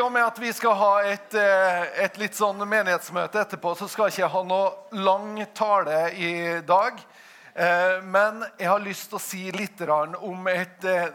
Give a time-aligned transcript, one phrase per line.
[0.00, 3.84] I og med at vi skal ha et, eh, et litt sånn menighetsmøte etterpå, så
[3.84, 6.30] skal ikke jeg ha noe lang tale i
[6.64, 7.02] dag.
[7.52, 11.10] Eh, men jeg har lyst til å si litt om et eh,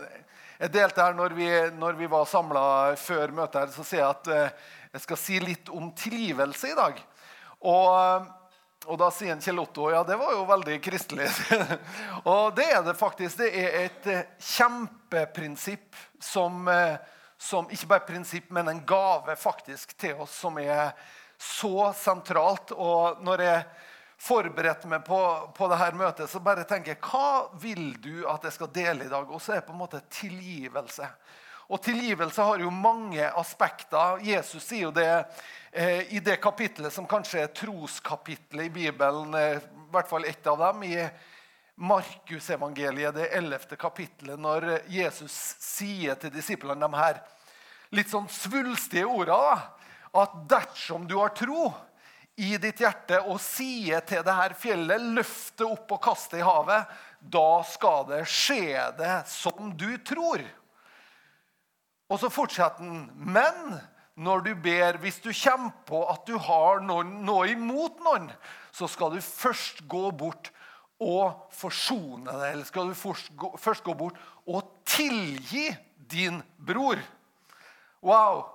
[0.59, 1.47] Jeg delte her når vi,
[1.79, 4.53] når vi var samla før møtet, her, så sier jeg at
[4.93, 7.01] jeg skal si litt om tilgivelse i dag.
[7.65, 8.29] Og,
[8.85, 11.31] og da sier Kjell Otto ja, det var jo veldig kristelig.
[12.35, 13.41] og det er det faktisk.
[13.41, 14.07] Det er et
[14.53, 16.69] kjempeprinsipp som
[17.37, 20.93] som ikke bare prinsipp, men en gave faktisk til oss som er
[21.37, 22.71] så sentralt.
[22.71, 23.65] Og når jeg
[24.25, 25.19] forberedte meg på,
[25.55, 29.11] på dette møtet, så bare tenker jeg hva vil du at jeg skal dele i
[29.11, 29.27] dag?
[29.29, 31.09] Og så er det på en måte tilgivelse.
[31.65, 34.21] Og tilgivelse har jo mange aspekter.
[34.23, 35.09] Jesus sier jo det
[35.71, 40.45] eh, i det kapitlet som kanskje er troskapitlet i Bibelen, eh, i hvert fall ett
[40.47, 40.83] av dem.
[40.85, 41.07] i
[41.75, 43.75] Markusevangeliet, det 11.
[43.79, 47.19] kapittelet, når Jesus sier til disiplene de her
[47.95, 49.39] litt sånn svulstige orda
[50.15, 51.67] at dersom du har tro
[52.39, 56.41] i ditt hjerte og sier til det her fjellet, løft det opp og kast det
[56.41, 56.87] i havet,
[57.19, 60.43] da skal det skje det som du tror.
[62.11, 63.07] Og så fortsetter han.
[63.15, 63.79] Men
[64.15, 68.29] når du ber, hvis du kommer på at du har noe imot noen,
[68.75, 70.51] så skal du først gå bort
[71.01, 72.47] og forsone deg?
[72.53, 75.67] Eller skal du først gå bort og tilgi
[76.11, 77.01] din bror?
[78.05, 78.45] Wow!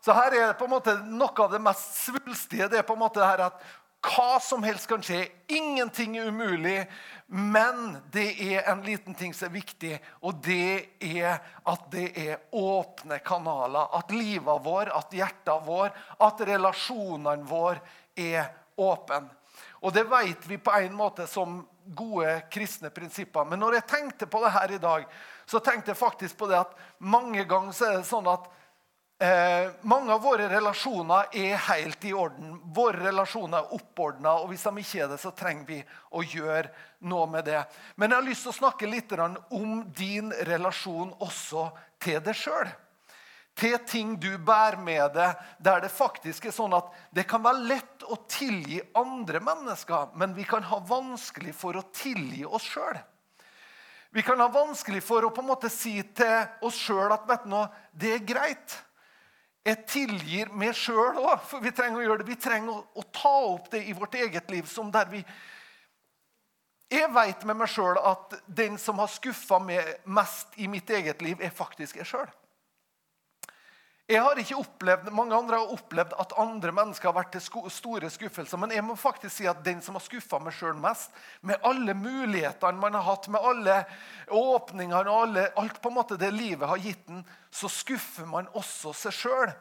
[0.00, 2.70] Så her er det på en måte noe av det mest svulstige.
[2.72, 3.60] det er på en måte her at
[4.00, 5.26] Hva som helst kan skje.
[5.52, 6.86] Ingenting er umulig.
[7.28, 11.36] Men det er en liten ting som er viktig, og det er
[11.68, 13.92] at det er åpne kanaler.
[13.98, 17.84] At livet vår, at hjertet vår, at relasjonene våre
[18.16, 18.48] er
[18.80, 19.28] åpne.
[19.80, 23.44] Og det vet vi på en måte som gode kristne prinsipper.
[23.48, 25.06] Men når jeg tenkte på det her i dag,
[25.46, 28.50] så tenkte jeg faktisk på det at mange ganger så er det sånn at
[29.24, 32.58] eh, mange av våre relasjoner er helt i orden.
[32.76, 35.80] Våre relasjoner er oppordna, og hvis de ikke er det, så trenger vi
[36.12, 36.68] å gjøre
[37.10, 37.64] noe med det.
[37.96, 41.70] Men jeg har lyst til å snakke litt om din relasjon også
[42.00, 42.70] til deg sjøl
[43.60, 47.66] til ting du bærer med deg, der det faktisk er sånn at det kan være
[47.68, 52.98] lett å tilgi andre mennesker, men vi kan ha vanskelig for å tilgi oss sjøl.
[54.10, 57.44] Vi kan ha vanskelig for å på en måte si til oss sjøl at vet
[57.44, 58.80] du noe, det er greit.
[59.66, 62.30] Jeg tilgir meg sjøl òg, for vi trenger å gjøre det.
[62.32, 64.66] Vi trenger å, ta opp det i vårt eget liv.
[64.66, 65.22] som der vi...
[66.90, 71.22] Jeg vet med meg sjøl at den som har skuffa meg mest i mitt eget
[71.22, 72.32] liv, er faktisk jeg sjøl.
[74.10, 78.08] Jeg har ikke opplevd, Mange andre har opplevd at andre mennesker har vært til store
[78.10, 78.58] skuffelser.
[78.58, 81.12] Men jeg må faktisk si at den som har skuffa meg sjøl mest,
[81.46, 83.76] med alle mulighetene man har hatt, med alle
[84.34, 87.22] åpningene og alle, alt på en måte det livet har gitt den,
[87.54, 89.54] så skuffer man også seg sjøl.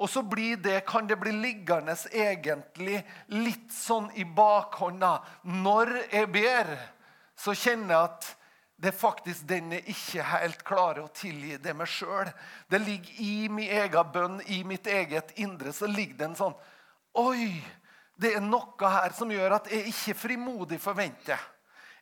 [0.00, 0.24] Og så
[0.64, 3.02] det, kan det bli liggende egentlig
[3.36, 5.18] litt sånn i bakhånda.
[5.44, 6.72] Når jeg ber,
[7.36, 8.36] så kjenner jeg at
[8.80, 12.30] det er faktisk den jeg ikke helt klarer å tilgi det meg sjøl.
[12.70, 16.56] Det ligger i min egen bønn, i mitt eget indre, så ligger det en sånn
[17.20, 17.50] Oi!
[18.20, 21.40] Det er noe her som gjør at jeg ikke frimodig forventer.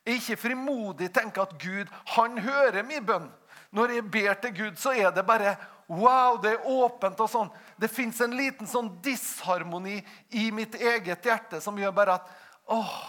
[0.03, 3.29] Jeg ikke frimodig tenker at Gud, han hører min bønn.
[3.75, 5.55] Når jeg ber til Gud, så er det bare
[5.89, 7.47] Wow, det er åpent og sånn.
[7.81, 9.95] Det fins en liten sånn disharmoni
[10.37, 12.27] i mitt eget hjerte som gjør bare at
[12.69, 12.99] åh,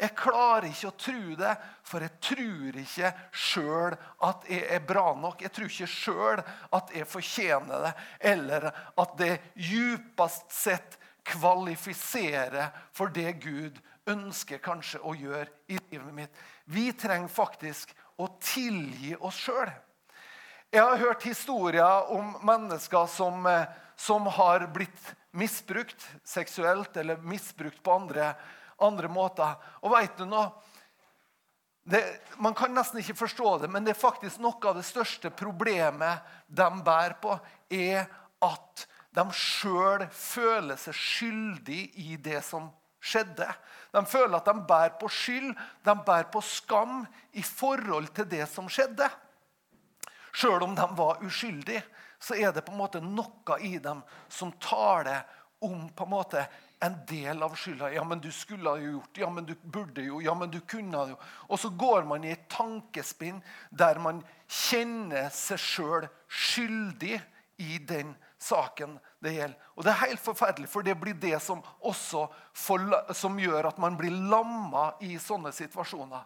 [0.00, 1.52] jeg klarer ikke å tro det,
[1.84, 3.96] for jeg tror ikke sjøl
[4.28, 5.42] at jeg er bra nok.
[5.44, 6.42] Jeg tror ikke sjøl
[6.78, 7.92] at jeg fortjener det,
[8.32, 10.96] eller at det djupest sett
[11.28, 13.76] kvalifiserer for det Gud
[14.08, 16.42] ønsker kanskje å gjøre i livet mitt.
[16.64, 19.68] Vi trenger faktisk å tilgi oss sjøl.
[20.70, 23.66] Jeg har hørt historier om mennesker som, eh,
[23.96, 28.34] som har blitt misbrukt seksuelt eller misbrukt på andre
[28.84, 29.56] andre måter.
[29.84, 30.50] Og vet du noe?
[31.90, 32.00] Det,
[32.38, 36.26] man kan nesten ikke forstå det, men det er faktisk noe av det største problemet
[36.46, 37.38] de bærer på,
[37.72, 38.04] er
[38.44, 38.84] at
[39.16, 42.68] de sjøl føler seg skyldig i det som
[43.00, 43.48] skjedde.
[43.90, 45.50] De føler at de bærer på skyld,
[45.82, 47.02] de bærer på skam
[47.32, 49.08] i forhold til det som skjedde.
[50.30, 51.82] Sjøl om de var uskyldige,
[52.20, 55.20] så er det på en måte noe i dem som tar det
[55.64, 56.44] om på en måte
[56.80, 57.90] en del av skylda.
[57.92, 60.20] Ja, men du skulle ha gjort Ja, men du burde jo.
[60.24, 61.18] Ja, men du kunne jo.
[61.48, 67.20] Og så går man i et tankespinn der man kjenner seg sjøl skyldig
[67.60, 69.68] i den saken det gjelder.
[69.76, 71.60] Og Det er helt forferdelig, for det blir det som
[72.54, 76.24] for, som gjør at man blir lamma i sånne situasjoner.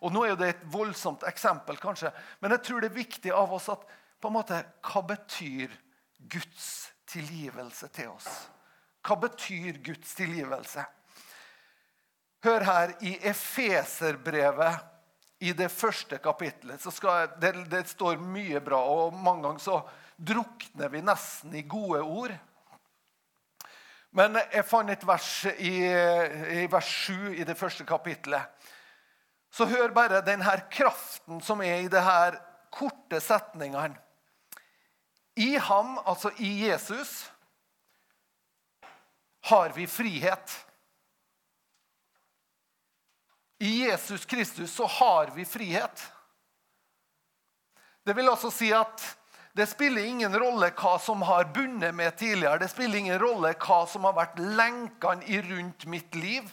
[0.00, 3.52] Og Nå er det et voldsomt eksempel, kanskje, men jeg tror det er viktig av
[3.52, 3.84] oss at
[4.20, 5.72] på en måte, hva betyr
[6.28, 8.28] Guds tilgivelse til oss.
[9.06, 10.84] Hva betyr Guds tilgivelse?
[12.44, 14.86] Hør her i Efeserbrevet
[15.40, 16.84] i det første kapitlet.
[16.92, 19.80] Skal, det, det, står mye bra, og mange ganger så
[20.16, 22.36] drukner vi nesten i gode ord.
[24.16, 25.74] Men jeg fant et vers i,
[26.60, 28.42] i vers 7 i det første kapitlet.
[29.50, 33.96] Så hør bare denne kraften som er i disse korte setningene.
[35.40, 37.30] I ham, altså i Jesus,
[39.50, 40.66] har vi frihet.
[43.58, 46.12] I Jesus Kristus så har vi frihet.
[48.04, 49.02] Det vil altså si at
[49.52, 52.62] det spiller ingen rolle hva som har bundet med tidligere.
[52.62, 56.46] Det spiller ingen rolle hva som har vært lenkene rundt mitt liv.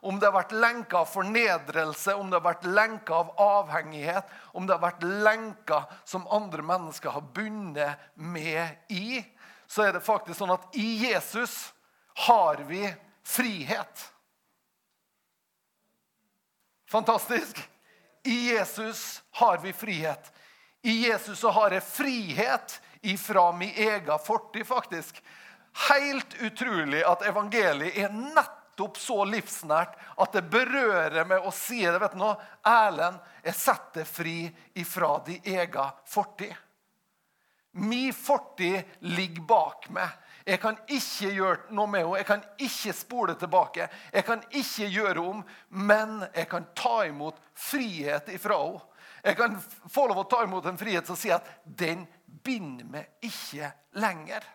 [0.00, 4.66] Om det har vært lenka av fornedrelse, om det har vært lenka av avhengighet, om
[4.66, 9.20] det har vært lenka som andre mennesker har bundet med i,
[9.68, 11.74] så er det faktisk sånn at i Jesus
[12.18, 14.12] har vi frihet.
[16.90, 17.70] Fantastisk.
[18.24, 20.32] I Jesus har vi frihet.
[20.82, 25.22] I Jesus så har jeg frihet ifra min egen fortid, faktisk.
[25.90, 32.00] Helt utrolig at evangeliet er nettopp så livsnært at det berører meg å si det.
[32.02, 32.34] vet du noe,
[32.66, 34.40] Erlend, jeg setter fri
[34.74, 36.54] ifra din egen fortid.
[37.78, 40.10] Min fortid ligger bak meg.
[40.48, 42.18] Jeg kan ikke gjøre noe med henne.
[42.22, 43.88] Jeg kan ikke spole tilbake.
[44.14, 45.42] Jeg kan ikke gjøre om,
[45.76, 48.84] men jeg kan ta imot frihet ifra henne.
[49.18, 49.56] Jeg kan
[49.90, 52.06] få lov å ta imot en frihet som sier at den
[52.46, 53.68] binder meg ikke
[53.98, 54.46] lenger.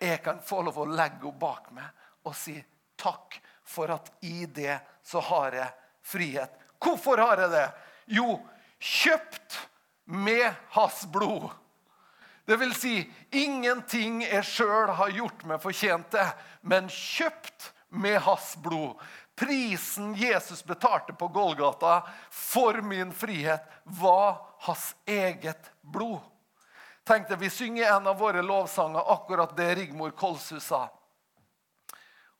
[0.00, 2.54] Jeg kan få lov å legge henne bak meg og si
[3.00, 5.70] takk for at i det så har jeg
[6.06, 6.52] frihet.
[6.78, 7.66] Hvorfor har jeg det?
[8.20, 8.38] Jo,
[8.78, 9.58] kjøpt
[10.04, 10.46] med
[10.76, 11.50] hans blod.
[12.44, 12.94] Det vil si,
[13.30, 16.32] ingenting jeg sjøl har gjort meg fortjent til,
[16.62, 18.98] men kjøpt med hans blod.
[19.40, 22.00] Prisen Jesus betalte på Golgata
[22.30, 26.20] for min frihet, var hans eget blod.
[27.04, 30.88] Tenk deg, Vi synger en av våre lovsanger akkurat det Rigmor Kolshus sa.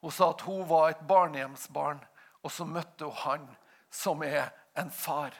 [0.01, 1.99] Hun sa at hun var et barnehjemsbarn,
[2.41, 3.49] og så møtte hun han
[3.89, 5.33] som er en far.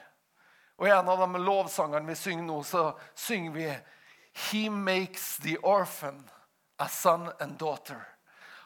[0.76, 3.68] Og I en av de lovsangene vi synger nå, så synger vi
[4.32, 6.24] He makes the orphan
[6.78, 8.00] a son and daughter.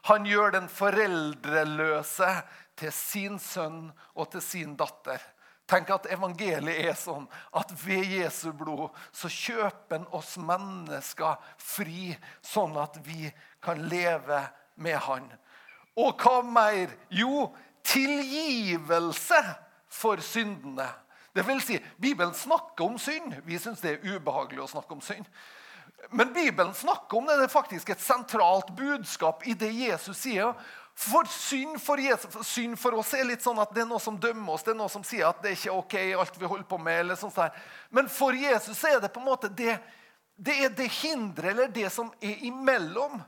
[0.06, 2.28] Han gjør den foreldreløse
[2.78, 5.18] til sin sønn og til sin datter.
[5.66, 7.24] Tenk at evangeliet er sånn
[7.58, 14.44] at ved Jesu blod så kjøper han oss mennesker fri, sånn at vi kan leve
[14.78, 15.26] med han.
[15.98, 16.92] Og hva mer?
[17.10, 17.48] Jo,
[17.82, 19.40] tilgivelse
[19.90, 20.86] for syndene.
[21.36, 23.34] Det vil si, Bibelen snakker om synd.
[23.44, 25.28] Vi syns det er ubehagelig å snakke om synd.
[26.10, 27.36] Men Bibelen snakker om det.
[27.36, 30.54] Det er faktisk et sentralt budskap i det Jesus sier.
[30.96, 34.16] For synd for, Jesus, synd for oss er litt sånn at det er noe som
[34.16, 34.64] dømmer oss.
[34.64, 37.00] Det er noe som sier at det er ikke ok, alt vi holder på med.
[37.02, 37.52] eller sånt der.
[37.92, 39.76] Men for Jesus er det på en måte det,
[40.36, 43.20] det er det hinderet, eller det som er imellom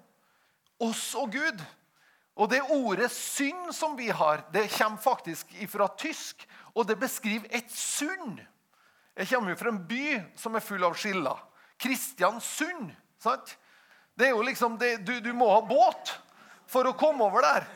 [0.80, 1.60] oss og Gud.
[2.38, 7.48] Og det ordet 'synd' som vi har, det kommer faktisk fra tysk, og det beskriver
[7.50, 8.38] et sund.
[9.16, 11.38] Jeg kommer fra en by som er full av skiller.
[11.78, 12.92] Kristiansund.
[13.18, 13.56] sant?
[14.18, 16.12] Det er jo liksom, det, du, du, må ha båt
[16.66, 17.66] for å komme over der.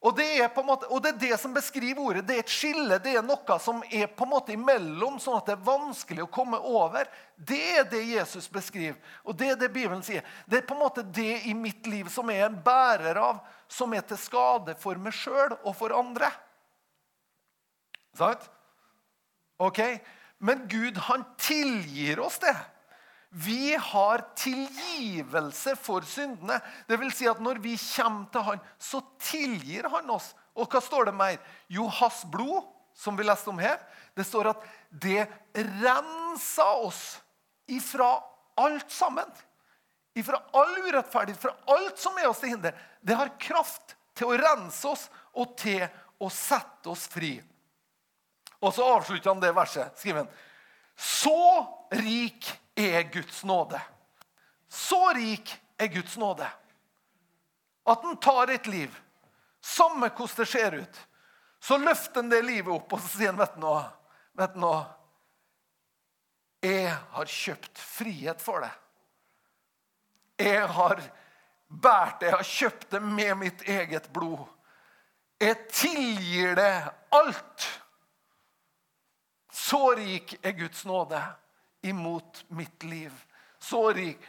[0.00, 2.22] Og det, er på en måte, og det er det som beskriver ordet.
[2.24, 2.96] Det er et skille.
[3.04, 6.30] Det er noe som er på en måte imellom, sånn at det er vanskelig å
[6.32, 7.10] komme over.
[7.36, 8.96] Det er det Jesus beskriver,
[9.28, 10.24] og det er det Bibelen sier.
[10.48, 13.92] Det er på en måte det i mitt liv som er en bærer av, som
[13.92, 16.32] er til skade for meg sjøl og for andre.
[18.16, 18.48] Sant?
[19.60, 19.84] Ok?
[20.40, 22.56] Men Gud, han tilgir oss det.
[23.30, 26.58] Vi har tilgivelse for syndene.
[26.88, 30.32] Det vil si at når vi kommer til han, så tilgir han oss.
[30.58, 31.36] Og hva står det mer?
[31.70, 33.78] Jo, hans blod, som vi leste om her,
[34.18, 37.04] det står at det renser oss
[37.70, 38.16] ifra
[38.58, 39.30] alt sammen.
[40.18, 42.74] Ifra all urettferdighet, fra alt som er oss til hinder.
[43.00, 45.06] Det har kraft til å rense oss
[45.38, 45.86] og til
[46.20, 47.36] å sette oss fri.
[48.60, 49.94] Og så avslutter han det verset.
[49.96, 50.32] skriver han.
[50.98, 51.38] Så
[51.94, 52.50] rik
[52.88, 53.80] er Guds nåde.
[54.68, 56.48] Så rik er Guds nåde.
[57.84, 58.98] At han tar et liv,
[59.60, 61.00] samme hvordan det ser ut,
[61.60, 64.74] så løfter han det livet opp og så sier han, vet du nå?
[66.60, 68.72] Jeg har kjøpt frihet for det.
[70.40, 71.02] Jeg har
[71.68, 74.44] båret det, jeg har kjøpt det med mitt eget blod.
[75.40, 76.72] Jeg tilgir det
[77.16, 77.68] alt.
[79.52, 81.20] Så rik er Guds nåde
[81.82, 83.12] imot mitt liv.
[83.58, 84.20] Så rik.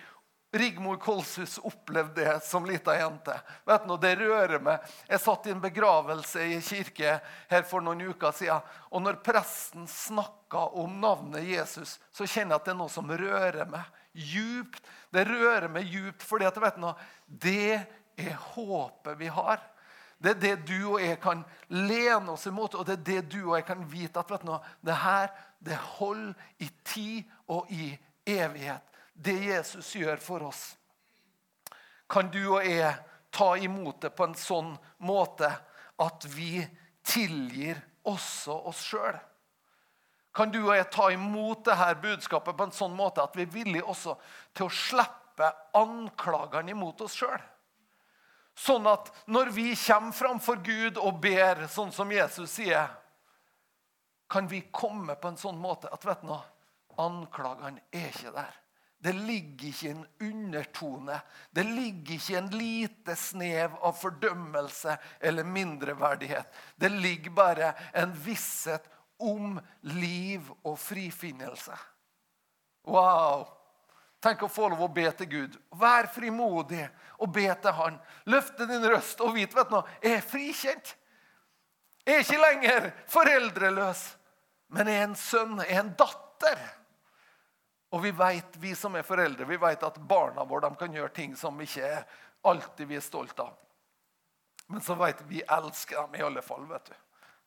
[0.54, 3.42] Rigmor Kolshus opplevde det som lita jente.
[3.66, 4.84] Vet du, Det rører meg.
[5.08, 7.14] Jeg satt i en begravelse i kirke
[7.48, 8.60] her for noen uker siden.
[8.92, 13.08] Og når presten snakka om navnet Jesus, så kjenner jeg at det er noe som
[13.08, 14.84] rører meg djupt.
[15.16, 16.94] Det rører meg djupt, du,
[17.28, 17.80] det
[18.20, 19.64] er håpet vi har.
[20.22, 21.42] Det er det du og jeg kan
[21.74, 24.54] lene oss imot, og det er det du og jeg kan vite at vet du,
[24.86, 27.92] det her det holder i tid og i
[28.30, 30.62] evighet det Jesus gjør for oss,
[32.10, 32.94] kan du og jeg
[33.32, 34.74] ta imot det på en sånn
[35.08, 35.48] måte
[36.02, 36.60] at vi
[37.08, 39.16] tilgir også oss sjøl?
[40.36, 43.54] Kan du og jeg ta imot dette budskapet på en sånn måte at vi er
[43.54, 44.18] villige også
[44.56, 47.40] til å slippe anklagene imot oss sjøl?
[48.62, 52.92] Sånn at når vi kommer framfor Gud og ber, sånn som Jesus sier,
[54.32, 56.44] kan vi komme på en sånn måte at vet noe,
[57.02, 58.58] anklagene er ikke der.
[59.02, 61.16] Det ligger ikke en undertone.
[61.50, 66.52] Det ligger ikke en lite snev av fordømmelse eller mindreverdighet.
[66.78, 68.86] Det ligger bare en visshet
[69.18, 69.58] om
[69.90, 71.74] liv og frifinnelse.
[72.86, 73.50] Wow!
[74.22, 75.56] Tenk å få lov å be til Gud.
[75.74, 76.84] Vær frimodig
[77.18, 77.98] og be til Han.
[78.30, 80.92] Løfte din røst og vit vet du, jeg er frikjent.
[82.06, 84.04] Jeg er ikke lenger foreldreløs,
[84.74, 86.62] men jeg er en sønn, jeg er en datter.
[87.92, 91.36] Og vi vet, vi som er foreldre, vi vet at barna våre kan gjøre ting
[91.38, 92.04] som vi ikke
[92.48, 93.58] alltid vi er stolte av.
[94.72, 96.64] Men så vet vi vi elsker dem i alle fall.
[96.70, 96.96] vet du.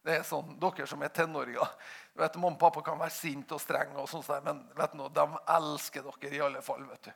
[0.04, 1.70] Det er sånn, Dere som er tenåringer
[2.14, 5.24] vet Mamma og pappa kan være sinte og strenge, og sånt, men vet du, de
[5.56, 6.84] elsker dere i alle fall.
[6.90, 7.12] vet du.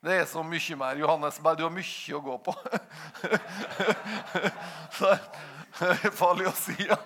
[0.00, 1.00] Det er så mye mer.
[1.02, 2.54] Johannes, bare du har mye å gå på.
[4.98, 5.16] så
[5.78, 6.76] det er farlig å si.
[6.86, 6.98] Ja.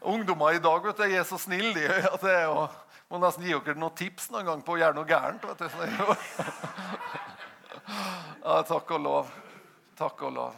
[0.00, 1.74] Ungdommer i dag vet du, er så snille.
[1.76, 2.64] De, at er jo
[3.10, 5.44] må nesten gi dere noen tips noen gang på å gjøre noe gærent.
[5.44, 5.66] vet du.
[8.40, 9.30] Ja, takk og lov.
[9.98, 10.54] Takk og lov.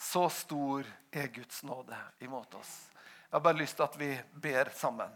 [0.00, 2.90] Så stor er Guds nåde imot oss.
[2.94, 5.10] Jeg har bare lyst til at vi ber sammen.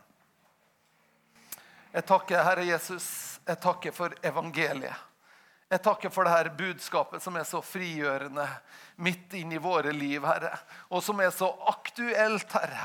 [1.95, 3.07] Jeg takker Herre Jesus.
[3.47, 5.07] Jeg takker for evangeliet.
[5.73, 8.45] Jeg takker for det her budskapet som er så frigjørende
[9.00, 10.53] midt inn i våre liv, Herre.
[10.93, 12.85] Og som er så aktuelt, Herre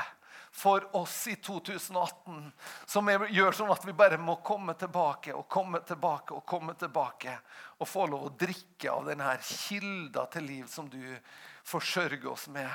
[0.52, 2.52] for oss i 2018
[2.86, 7.36] som gjør sånn at vi bare må komme tilbake og komme tilbake og komme tilbake
[7.78, 10.98] og få lov å drikke av denne kilda til liv som du
[11.64, 12.70] forsørger oss med.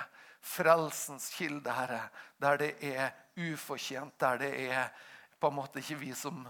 [0.45, 2.03] Frelsens kilde, Herre,
[2.37, 4.91] der det er ufortjent, der det er
[5.39, 6.45] på en måte ikke vi som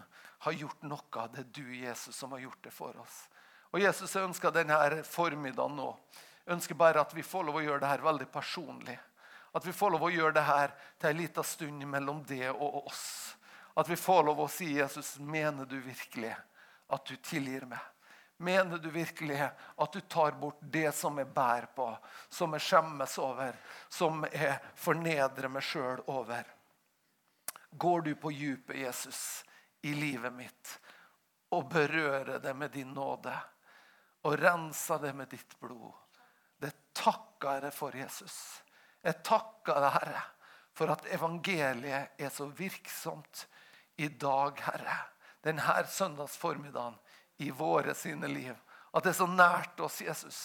[0.45, 1.27] har gjort noe.
[1.31, 3.23] Det er du, Jesus, som har gjort det for oss.
[3.71, 5.89] Og Jesus, jeg ønsker denne formiddagen nå.
[6.51, 8.97] Ønsker bare at vi får lov å gjøre det her veldig personlig.
[9.55, 12.85] At vi får lov å gjøre det her til en liten stund mellom det og
[12.85, 13.35] oss.
[13.75, 16.35] At vi får lov å si, 'Jesus, mener du virkelig
[16.87, 17.94] at du tilgir meg?'
[18.37, 19.39] Mener du virkelig
[19.75, 21.87] at du tar bort det som jeg bærer på,
[22.29, 23.55] som jeg skjemmes over,
[23.89, 26.43] som jeg fornedrer meg sjøl over?
[27.71, 29.43] Går du på djupet, Jesus,
[29.81, 30.75] i livet mitt
[31.55, 33.33] og berører det med din nåde
[34.27, 35.93] og renser det med ditt blod?
[36.59, 38.37] Det takker jeg for, Jesus.
[39.03, 40.23] Jeg takker deg, Herre,
[40.75, 43.45] for at evangeliet er så virksomt
[44.01, 44.97] i dag, Herre.
[45.45, 46.97] Denne søndagsformiddagen
[47.37, 48.55] i våre sine liv.
[48.91, 50.39] At det er så nært oss, Jesus.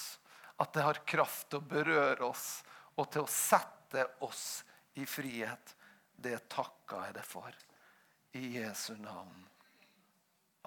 [0.56, 2.62] At det har kraft til å berøre oss
[2.98, 4.62] og til å sette oss
[4.98, 5.76] i frihet.
[6.10, 7.60] Det takker jeg deg for.
[8.36, 9.46] I Jesu navn.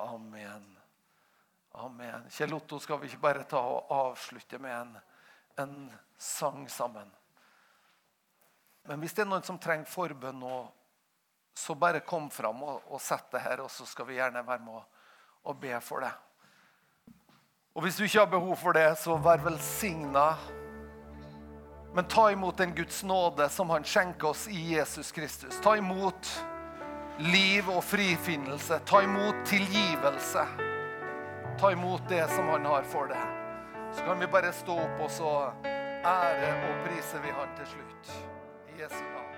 [0.03, 0.63] Amen.
[1.83, 2.29] Amen.
[2.29, 4.95] Kjell Otto, skal vi ikke bare ta og avslutte med en,
[5.63, 5.75] en
[6.17, 7.11] sang sammen?
[8.89, 10.57] Men hvis det er noen som trenger forbønn nå,
[11.53, 14.65] så bare kom fram og, og sett det her, og så skal vi gjerne være
[14.65, 14.99] med og,
[15.43, 16.11] og be for det.
[17.75, 20.33] Og hvis du ikke har behov for det, så vær velsigna.
[21.95, 25.59] Men ta imot den Guds nåde som han skjenker oss i Jesus Kristus.
[25.61, 26.29] Ta imot
[27.17, 28.79] liv og frifinnelse.
[28.85, 30.45] Ta imot tilgivelse.
[31.59, 33.39] Ta imot det som han har for deg.
[33.93, 35.33] Så kan vi bare stå opp, og så
[36.05, 38.15] ære og prise vi han til slutt.
[38.73, 39.32] I Jesu navn.